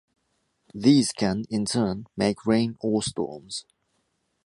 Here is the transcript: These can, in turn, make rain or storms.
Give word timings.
These 0.73 1.11
can, 1.11 1.45
in 1.51 1.65
turn, 1.65 2.07
make 2.17 2.47
rain 2.47 2.75
or 2.79 3.03
storms. 3.03 3.65